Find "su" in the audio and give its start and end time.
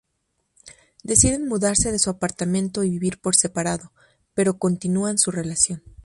1.99-2.09, 5.19-5.29